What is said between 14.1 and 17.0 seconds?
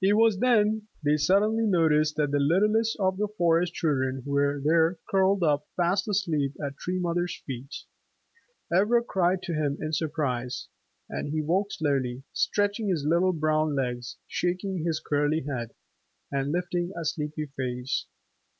shaking his curly head, and lifting